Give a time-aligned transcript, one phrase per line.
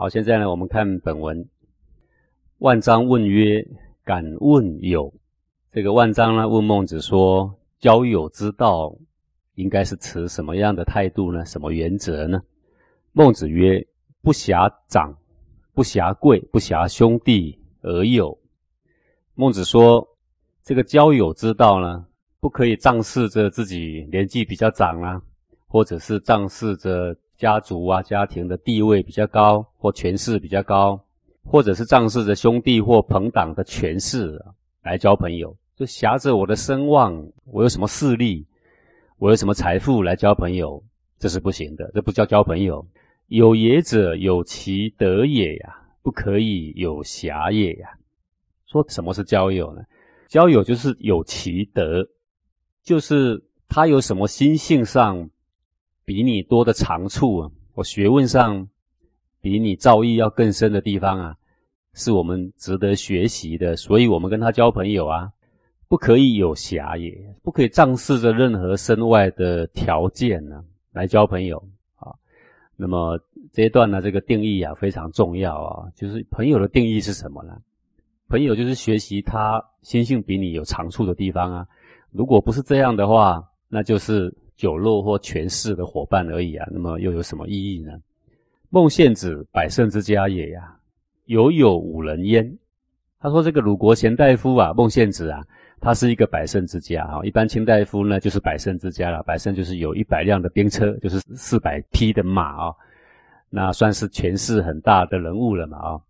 [0.00, 1.44] 好，现在呢，我们看本文。
[2.58, 3.66] 万章问曰
[4.06, 5.12] ：“敢问友？”
[5.72, 8.96] 这个万章呢，问孟子说：“交友之道，
[9.56, 11.44] 应该是持什么样的态度呢？
[11.44, 12.40] 什么原则呢？”
[13.10, 13.84] 孟子曰
[14.22, 15.12] ：“不遐长，
[15.74, 18.38] 不遐贵，不遐兄弟而友。”
[19.34, 20.06] 孟子说
[20.62, 22.06] ：“这个交友之道呢，
[22.38, 25.20] 不可以仗势着自己年纪比较长啊，
[25.66, 31.00] 或者是仗势着。”家族啊，家庭的地位比较高，或权势比较高，
[31.44, 34.44] 或者是仗势着兄弟或朋党的权势
[34.82, 37.14] 来交朋友，就挟着我的声望，
[37.46, 38.44] 我有什么势力，
[39.18, 40.82] 我有什么财富来交朋友，
[41.20, 42.84] 这是不行的，这不叫交朋友。
[43.28, 47.88] 有也者有其德也呀，不可以有侠也呀。
[48.66, 49.82] 说什么是交友呢？
[50.26, 52.04] 交友就是有其德，
[52.82, 55.30] 就是他有什么心性上。
[56.08, 58.66] 比你多的长处啊，我学问上
[59.42, 61.36] 比你造诣要更深的地方啊，
[61.92, 65.30] 是我们值得学习的，所以我们跟他交朋友啊，
[65.86, 71.62] 不可以有狭也，不可以仗势着任何身外的条件呢来交朋友
[71.96, 72.08] 啊。
[72.74, 73.20] 那么
[73.52, 77.52] 这一段呢，这个定义啊非常重要啊，就是朋友的定义是什么呢？
[78.30, 81.66] 朋友就是学习他心性比你有长处的地方啊。
[82.12, 84.34] 如果不是这样的话，那就是。
[84.58, 87.92] 酒肉或权势的伙伴而已啊，那么又有什么意义呢？
[88.70, 90.76] 孟献子百胜之家也呀，
[91.26, 92.58] 犹有五人焉。
[93.20, 95.46] 他说这个鲁国贤大夫啊，孟献子啊，
[95.80, 97.20] 他是一个百胜之家啊。
[97.24, 99.22] 一般卿大夫呢，就是百胜之家了。
[99.22, 102.74] 百胜就是有一百辆的兵车，就是四百匹的马啊，
[103.50, 106.00] 那算是权势很大的人物了嘛啊。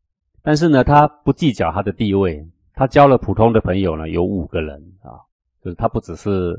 [0.40, 5.20] 但是呢，他不计较他的地位，他交了普通的朋友呢，有五个人啊，
[5.62, 6.58] 就是他不只是。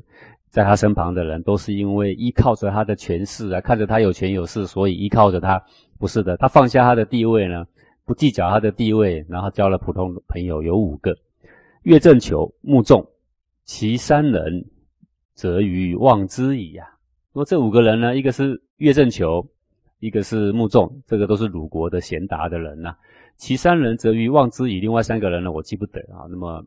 [0.50, 5.64] 在他身旁的人都是因为依靠着他的权势啊，看着他有权有势，所以依靠着他。
[6.00, 7.66] 不是的，他放下他的地位呢，
[8.06, 11.16] 不计较他的地位，然后交了普通朋友，有五个：
[11.84, 13.06] 岳正求、穆仲，
[13.66, 14.66] 其三人，
[15.36, 16.86] 则于望之矣呀。
[17.34, 19.46] 那么这五个人呢，一个是岳正求，
[20.00, 22.96] 一个是穆仲，这个都是鲁国的贤达的人呐。
[23.38, 26.26] 其三人则于望之矣，另外三个人呢，我记不得啊。
[26.30, 26.66] 那么。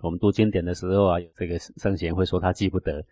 [0.00, 3.02] 我们读经典的时候啊，这个圣贤会说他记不得，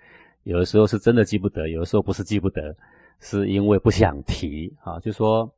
[0.43, 2.77] 有的时候是真的记不得，有的时候不是记不得，
[3.21, 5.01] 是因为不想提啊。
[5.01, 5.51] 就说，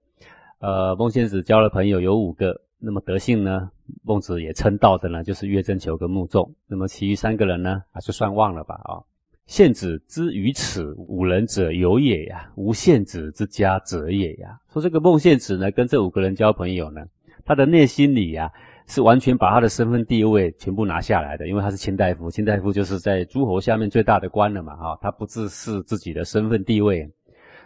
[0.61, 3.69] 呃，孟献子交了朋友有五个，那么德性呢，
[4.03, 6.55] 孟子也称道的呢，就是岳征求跟穆仲。
[6.69, 9.03] 那么其余三个人呢，还是算忘了吧啊。
[9.47, 14.61] 献子之于此五人者有也呀，无献子之家者也呀。
[14.73, 17.05] 说这个孟献子呢，跟这五个人交朋友呢，
[17.45, 18.53] 他的内心里呀。
[18.87, 27.11] 是完全把他的身份地位全部拿下来的，因为他是卿大夫，卿大夫就是在诸侯下面最大的官了嘛，哈，他不自视自己的身份地位。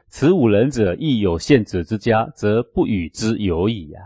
[0.08, 4.02] 此五人者，亦有献子之家，则不与之有矣啊。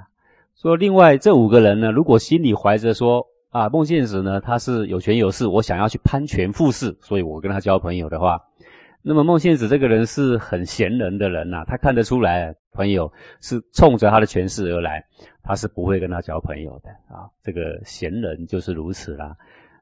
[0.55, 8.39] 说另外这五个人呢，如果心里怀着说啊，孟献子呢，他是有权有势，我想要去攀权附势，所以我跟他交朋友的话。
[9.03, 15.03] 那么孟献子这个人是很贤人的人呐，他看得出来朋友是冲着他的权势而来，
[15.43, 17.25] 他是不会跟他交朋友的啊。
[17.43, 19.35] 这个贤人就是如此啦。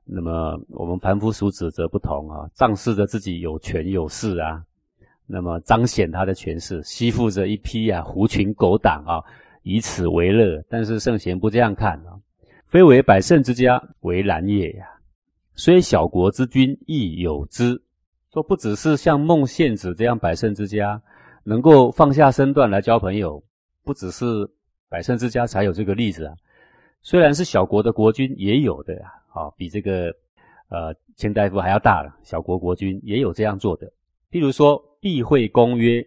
[0.05, 4.63] 那么我们凡夫俗子则不同啊，仗势着自己有权有势啊，
[5.27, 9.19] 那么彰显他的权势，吸附着一批啊狐群狗党啊，
[9.63, 10.63] 以此为乐。
[10.69, 12.15] 但是圣贤不这样看啊，
[12.69, 14.87] 非为百胜之家为难也呀。
[15.55, 17.83] 虽小国之君亦有之。
[18.33, 21.03] 说不只是像孟献子这样百胜之家
[21.45, 23.43] 能够放下身段来交朋友，
[23.85, 24.25] 不只是
[24.89, 26.35] 百胜之家才有这个例子啊。
[27.03, 30.15] 虽然是小国的国君也有的啊，好比这个
[30.69, 33.87] 呃千大夫还要大了，小国国君也有这样做的。
[34.31, 36.07] 譬如说避讳公曰：“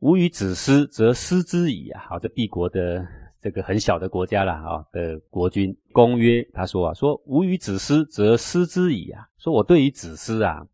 [0.00, 3.06] 吾与子思，则师之矣啊。”好，这毕国的
[3.42, 9.26] 这个很小的国家了啊的国君公曰他说啊说吾与子思，则师之矣啊。
[9.38, 10.66] 说我对于子思啊。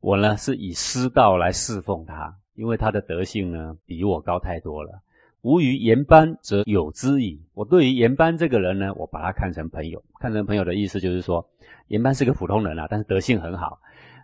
[0.00, 5.00] 我呢是以师道来侍奉他，因为他的德性呢比我高太多了。
[5.42, 7.40] 吾于言班则有之矣。
[7.52, 11.44] 我对于言班这个人呢，我把他看成朋友，看成朋友的意思就是说，
[11.88, 13.80] 言班是个普通人啊，但是德性很好。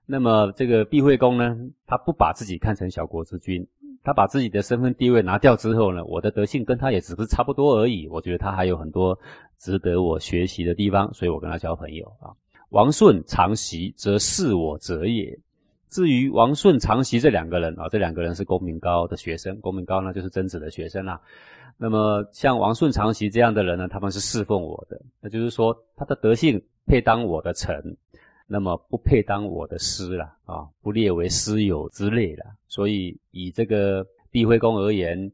[0.07, 3.67] 那么这个毕惠公呢，他不把自己看成小国之君，
[4.05, 8.07] 他把自己的身份地位拿掉之后呢，我的德性跟他也只是差不多而已。
[8.07, 9.19] 我觉得他还有很多
[9.59, 12.31] 值得我学习的地方，所以我跟他交朋友啊。
[12.71, 15.37] 王顺常习，则是我者也。
[15.91, 21.21] 至于王顺、常习这两个人啊，这两个人是公明高的学生，公明高呢就是曾子的学生啦。
[21.77, 27.83] 那么像王顺、常习这样的人呢，他们是侍奉我的，那就是说他的德性配当我的臣，
[28.47, 32.45] 那么不配当我的师了啊，不列为师友之类的。
[32.67, 35.31] 所以以这个毕惠公而言，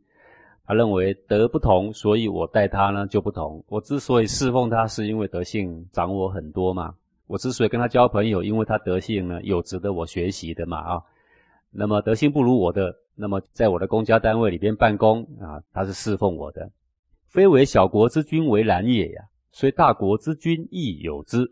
[0.66, 3.64] 他认为德不同，所以我待他呢就不同。
[3.68, 6.94] 我之所以侍奉他，是因为德性长我很多嘛。
[7.26, 11.02] 我之所以跟他交朋友，因为他德性呢有值得我学习的嘛啊。
[11.70, 16.70] 那么德性不如我的，那么在我的公家单位里边办公啊，他是侍奉我的。
[17.28, 19.22] 非为小国之君为难也呀，
[19.52, 21.50] 虽大国之君亦有之。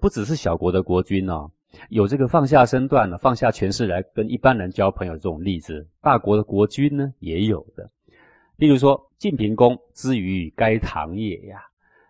[0.00, 1.50] 不只是小国的国君哦，
[1.90, 5.86] 有这个放下身段呢，放下权势来跟一般人交朋友这种例子。
[6.00, 7.90] 大国的国君呢也有的。
[8.56, 11.60] 例如说，晋平公之于该堂也呀。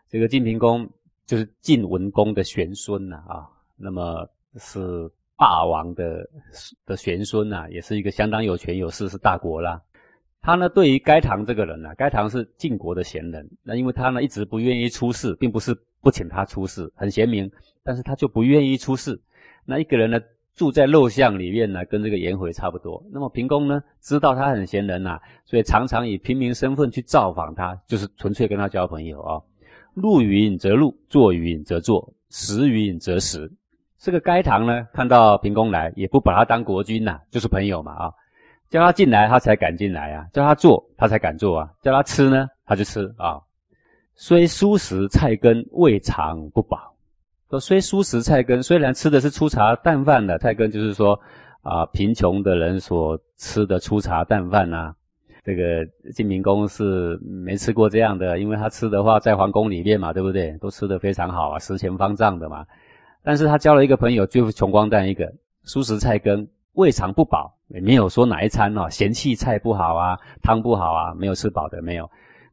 [0.08, 0.88] 这个晋平公
[1.32, 6.29] 就是晋文公的玄孙呐啊，那么是霸王的
[6.84, 9.81] 的玄孙呐，也是一个相当有权有势是大国啦。
[10.43, 17.50] 他呢，对于该堂这个人呢，该堂是晋国的贤人，那因为他呢一直不愿意出仕，并不是不请他出仕，很贤明，
[17.82, 19.19] 但是他就不愿意出仕。
[19.64, 20.20] 那一个人呢？
[20.55, 23.02] 住在陋巷里面呢，跟这个颜回差不多。
[23.11, 29.40] 那么平公呢，知道他很贤人呐，所以常常以平民身份去造访他，就是纯粹跟他交朋友啊。
[29.94, 33.50] 入云则入，坐云则坐，食云则食。
[33.98, 38.12] 这个该堂呢，看到平公来，也不把他当国君呐，就是朋友嘛啊。
[38.70, 43.38] 叫他进来，他才敢进来啊；叫他坐，他才敢坐啊；叫他吃呢，他就吃啊。
[44.14, 46.94] 虽蔬食菜羹，未尝不饱。
[47.50, 51.20] 说虽蔬食菜羹，虽然吃的是粗茶淡饭的菜羹，就是说
[51.60, 54.94] 啊，贫穷的人所吃的粗茶淡饭呐。
[55.44, 60.56] 这个晋明公是没吃过这样的，因为他吃的话在皇宫里面嘛，对不对？
[60.58, 62.64] 都吃的非常好啊，食前方丈的嘛。
[63.24, 65.32] 但是他交了一个朋友，就是穷光蛋一个，
[65.64, 72.08] 蔬食菜羹，未尝不饱，没有说哪一餐哦，嫌弃菜不好啊，汤不好啊，没有吃饱的没有。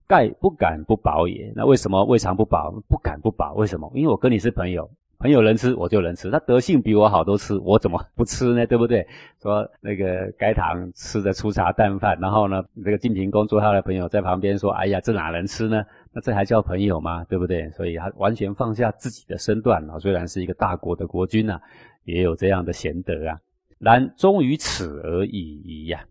[0.08, 1.54] 盖不敢不饱也。
[1.56, 2.74] 那为什么未尝不饱？
[2.88, 3.54] 不敢不饱？
[3.54, 3.92] 为什么？
[3.94, 4.90] 因为我跟你是朋友，
[5.20, 6.32] 朋友能吃我就能吃。
[6.32, 8.66] 他德性比我好，都吃，我怎么不吃呢？
[8.66, 9.06] 对不对？
[9.42, 15.84] 说那个该堂吃的粗茶淡饭，然后呢，这个晋平公做他的朋友在旁边说：“哎呀，这哪能吃呢？
[16.14, 17.24] 那这还叫朋友吗？
[17.26, 21.60] 对不对？”所以他完全放下自己的身段啊，虽然是一个大国的国君呐，
[22.06, 23.38] 也有这样的贤德啊。
[23.78, 26.06] 然终于此而已呀。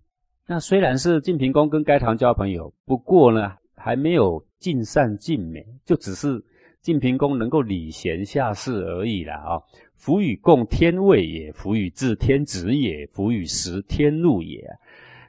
[0.46, 3.52] 那虽然是晋平公跟该堂交朋友，不过呢。
[3.80, 6.42] 还没有尽善尽美，就只是
[6.80, 9.60] 晋平公能够礼贤下士而已了啊！
[9.96, 14.64] 福与共天位也，福与治天子也，福与食天禄也。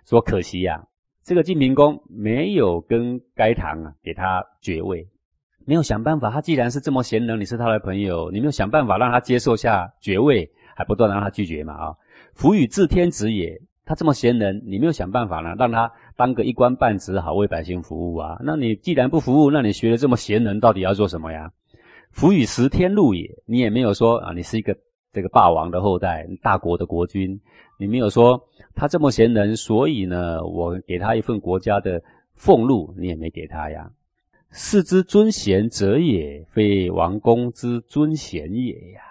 [0.06, 0.82] 说可惜呀，
[1.24, 5.08] 这个晋平公没有跟该堂啊给他爵位，
[5.66, 6.30] 没有想办法。
[6.30, 11.96] 他既然是这么贤能，你是他的朋友，你没有想办法让他接受下爵位，还不断让他拒绝嘛啊！
[12.34, 13.60] 福与治天子也。
[13.90, 18.40] 他这么贤能，你没有想办法呢，让他当个一官半职，好为百姓服务啊？
[18.44, 21.52] 那你既然不服务，那你学的这么贤能，到底要做什么呀？
[22.12, 24.78] 服与食天禄也，你也没有说啊，你是一个
[25.12, 27.42] 这个霸王的后代，大国的国君，
[27.80, 28.40] 你没有说
[28.76, 32.00] 他这么贤能，所以呢，我给他一份国家的
[32.36, 33.90] 俸禄，你也没给他呀。
[34.52, 39.02] 世之尊贤者也，非王公之尊贤也呀。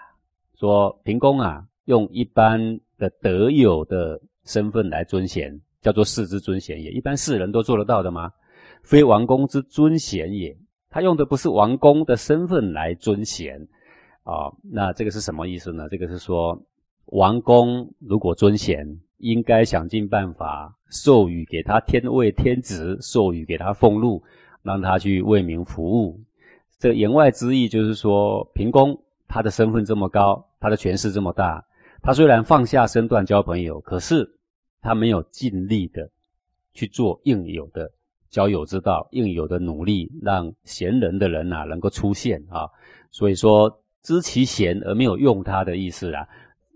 [0.57, 4.21] 说平公啊，用一般的德有的。
[4.45, 6.91] 身份来尊贤，叫做世之尊贤也。
[6.91, 8.31] 一般世人都做得到的吗？
[8.83, 10.57] 非王公之尊贤也。
[10.89, 13.67] 他用的不是王公的身份来尊贤
[14.23, 14.51] 啊。
[14.63, 15.87] 那这个是什么意思呢？
[15.89, 16.59] 这个是说，
[17.05, 24.23] 王公如果尊贤，应该想尽办法授予给他天位天职，授予给他俸禄，
[24.63, 26.19] 让他去为民服务。
[26.79, 28.97] 这言外之意就是说，平公
[29.27, 31.63] 他的身份这么高，他的权势这么大，
[32.01, 34.35] 他虽然放下身段交朋友，可是。
[34.81, 36.09] 他没有尽力的
[36.73, 37.91] 去做应有的
[38.29, 42.65] 交友之道，应有的努力，让贤人的人呐能够出现啊。
[43.11, 46.25] 所以说知其贤而没有用他的意思啊，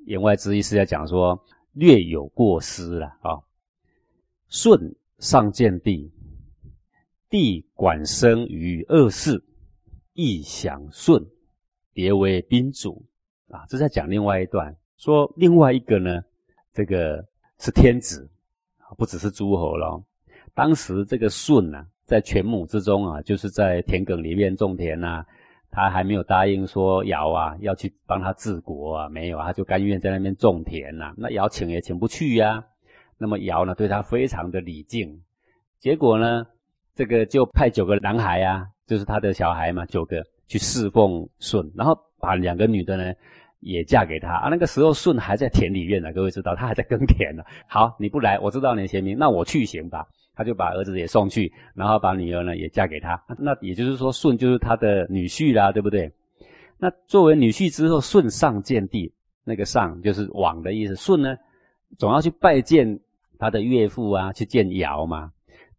[0.06, 3.40] 言外之意是在讲说略有过失了啊。
[4.50, 4.78] 舜
[5.20, 6.12] 上见帝，
[7.30, 9.42] 帝管生于二世，
[10.12, 11.26] 亦享舜，
[11.94, 13.02] 迭为宾主
[13.48, 13.66] 啊。
[13.70, 16.22] 这在讲另外一段，说另外一个呢，
[16.72, 17.26] 这个。
[17.60, 18.30] 是天子，
[18.98, 20.04] 不只是诸侯了。
[20.54, 25.24] 当时这个舜呐，在犬母之中啊，就是在田埂里面种田呐。
[25.72, 31.14] 他还没有答应说尧啊要去帮他治国啊，没有啊，他就甘愿在那边种田呐。
[31.16, 32.62] 那尧请也请不去呀。
[33.18, 35.18] 那么尧呢，对他非常的礼敬。
[35.80, 36.46] 结果呢，
[36.96, 43.14] 这个就派九个男孩啊，就是他的小孩嘛，九个去侍奉舜，然后把两个女的呢。
[43.64, 44.50] 也嫁给他啊！
[44.50, 47.44] 那个时候舜还在田里面呢，各位知道他还在耕田呢。
[47.68, 50.06] 好，你不来，我知道你贤明，那我去行吧。
[50.36, 53.24] 他就把儿子也送去，然后把女儿呢也嫁给他。
[53.38, 56.12] 那也就是说，舜就是他的女婿啦，对不对？
[56.80, 60.96] 那作为女婿之后，舜上见帝，那个上就是往的意思。
[60.96, 61.38] 舜呢，
[62.00, 63.00] 总要去拜见
[63.38, 65.32] 他的岳父啊，去见尧嘛。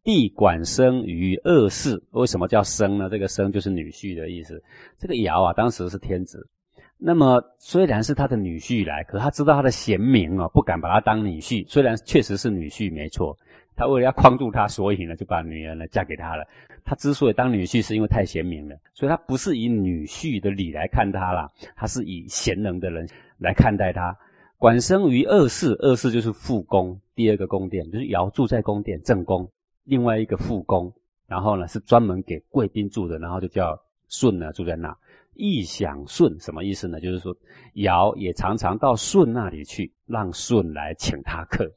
[0.04, 3.08] 帝管生于二世，为什么叫生呢？
[3.10, 4.62] 这个生就是女婿的意思。
[4.98, 6.46] 这个尧啊，当时是天子。
[7.06, 11.62] 那么虽然是他的女婿来，可他知道他的贤明哦，不敢把他当女婿。
[11.68, 13.36] 虽然确实是女婿没错，
[13.76, 16.46] 他为了要框住他，所以呢就把女儿呢嫁给他了。
[16.82, 21.46] 他之所以当女婿，是因为太贤明了，所以他不是以女婿的礼来看他啦，
[21.76, 23.06] 他是以贤能的人
[23.36, 24.16] 来看待他。
[24.56, 29.46] 管生于二世，二世就是副宫，第二个宫殿就是尧住在宫殿正宫。
[29.84, 30.90] 另外一个副宫，
[31.26, 34.96] 然后呢是专门给贵宾住的，然后就叫舜呢住在那。
[35.36, 37.00] 异享舜什么意思呢？
[37.00, 37.36] 就是说
[37.74, 41.70] 尧也常常到舜那里去，让舜来请他客。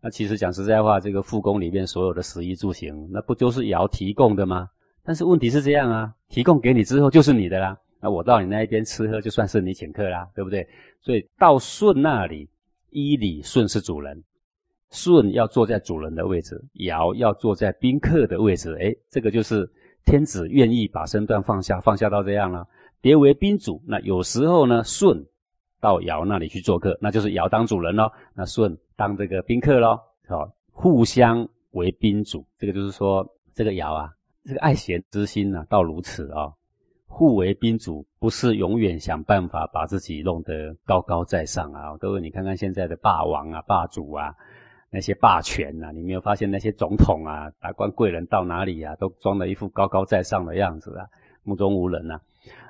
[0.00, 4.68] 那其实讲实在话，这个复宫里面所有的食衣住行，那不就是尧提供的吗？
[5.02, 7.76] 但是问题是这样啊，提供给你之后就是你的啦。
[8.00, 10.66] 那我到你那一边吃喝，就算是你请客啦，对不对？
[11.00, 12.48] 所以到舜那里，
[12.90, 14.22] 依礼舜是主人。
[14.90, 18.76] 舜要坐在主人的位置，尧要坐在宾客的位置。
[18.80, 19.68] 哎，这个就是
[20.04, 22.64] 天子愿意把身段放下，放下到这样了，
[23.04, 23.82] 别为宾主。
[23.86, 25.26] 那有时候呢，舜
[25.78, 30.00] 到尧那里去做客，那就是尧当主人喽，那舜当这个宾客喽。
[30.26, 34.10] 好，互相为宾主，这个就是说，这个尧啊，
[34.46, 36.50] 这个爱贤之心呢，到如此啊，
[37.06, 41.94] 互为宾主，不是永远想办法把自己弄得高高在上啊。
[41.98, 44.34] 各位，你看看现在的霸王啊，霸主啊。
[44.88, 51.04] 那些霸权呐，你没有发现那些总统啊、达官贵人到哪里呀，都装了一副高高在上的样子啊，
[51.42, 52.18] 目中无人呐。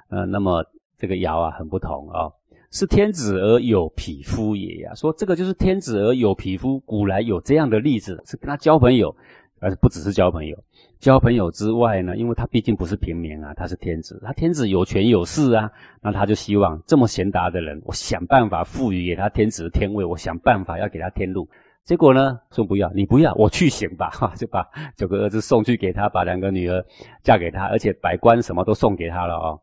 [0.09, 0.65] 呃，那么
[0.99, 2.31] 这个尧啊，很不同啊，
[2.71, 4.95] 是天子而有匹夫也呀。
[4.95, 9.15] 说这个就是天子而有匹夫，古来有这样的例子，是跟他交朋友，
[9.61, 10.57] 而不只是交朋友。
[11.01, 15.71] 交朋友之外呢，因为他毕竟不是平民啊，他是天子，他天子有权有势啊，
[16.01, 21.47] 那他就希望这么贤达的人，我想办法赋予给他天子的天位，我想办法要给他天禄。
[21.85, 26.83] 结果呢，说不要，你不要，我去行吧，哈，就把九个儿子送去给他，把两个女儿
[27.23, 29.61] 嫁给他，而且百官什么都送给他了哦。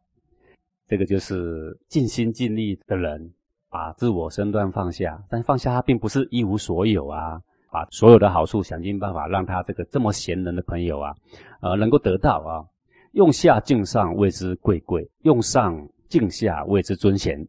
[0.92, 3.32] 这个就是尽心尽力的人，
[3.70, 11.16] 把自我身段放下，但放下他并不是一无所有啊，把所有的好处想尽办法让他这个这么贤能的朋友啊，
[11.62, 12.68] 呃，能够得到啊。
[13.14, 17.48] 用下敬上谓之贵贵，用上敬下谓之尊贤。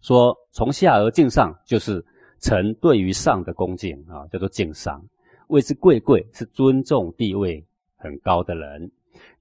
[0.00, 2.02] 说从下而敬上就是。
[2.42, 5.04] 臣对于上的恭敬啊，叫做敬上，
[5.48, 7.62] 谓之贵贵，是尊重地位
[7.98, 8.90] 很高的人。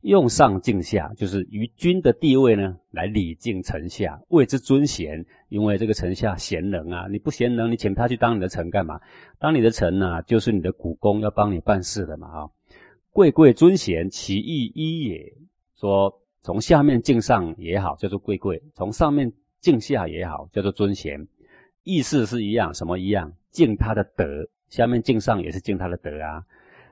[0.01, 5.25] 用上敬下，就是于君的地位呢，来礼敬臣下，谓之尊贤。
[5.49, 8.99] 因为这个臣下贤能啊，你不贤能，你请他去当你的臣干嘛？
[9.39, 12.49] 当你的臣呢，就是你的股肱，要帮你办事的嘛啊。
[13.11, 15.33] 贵贵尊贤，其义一也。
[15.75, 21.27] 说从下面敬上也好，叫做贵贵；从上面敬下也好，叫做尊贤。
[21.83, 23.33] 意思是一样，什么一样？
[23.49, 24.25] 敬他的德，
[24.67, 26.43] 下面敬上也是敬他的德啊，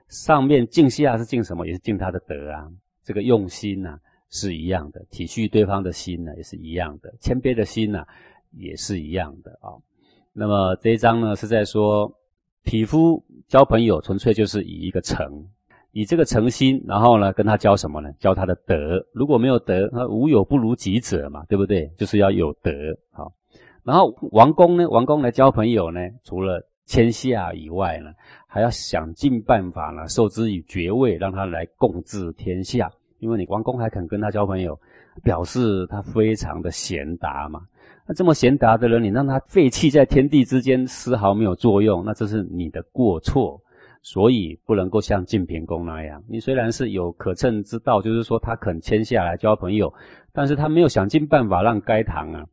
[0.10, 1.66] 上面敬下是敬什么？
[1.68, 2.68] 也是敬他的德啊。
[3.04, 3.98] 这个用心呐
[4.30, 8.06] 是一样的，体恤对方的心呢也是一样的，谦卑的心呐
[8.52, 9.72] 也是一样的啊。
[10.34, 12.14] 那么这一章呢是在说，
[12.64, 15.48] 匹夫交朋友纯粹就是以一个诚，
[15.92, 18.12] 以这个诚心，然后呢跟他交什么呢？
[18.20, 19.06] 交他的德。
[19.14, 21.90] 如果没有德，那无有不如己者嘛，对不对？
[21.98, 22.72] 就是要有德
[23.12, 23.34] 好。
[23.84, 24.90] 然后王公呢？
[24.90, 26.00] 王公来交朋友呢？
[26.26, 28.10] 除了天下以外呢，
[28.48, 32.90] 还要想尽办法呢，授之以爵位，让他来共治天下。
[33.20, 34.80] 因为你王公还肯跟他交朋友，
[35.24, 37.62] 表示他非常的贤达嘛。
[38.08, 43.62] 那这么贤达的人，你让他废弃在天地之间，丝毫没有作用，那这是你的过错。
[44.04, 49.94] 所以不能够像晋平公那样，你虽然是有可乘之道，就是说他肯签下来交朋友，
[50.32, 52.46] 但是他没有想尽办法让该堂啊。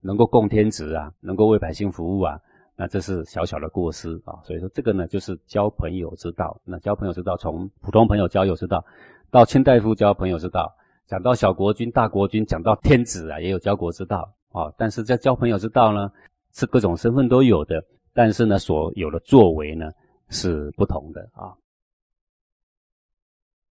[0.00, 2.38] 能够供天职啊，能够为百姓服务啊，
[2.76, 4.38] 那这是小小的过失啊。
[4.42, 6.60] 所以说这个呢，就是交朋友之道。
[6.64, 8.84] 那交朋友之道，从普通朋友交友之道，
[9.30, 10.74] 到卿大夫交朋友之道，
[11.06, 14.72] 讲到小国君、大国君，讲到天子啊，也有交国之道啊。
[14.76, 16.10] 但是在交朋友之道呢，
[16.52, 19.90] 是各种身份都有的，但是呢，所有的作为呢
[20.28, 21.52] 是不同的啊。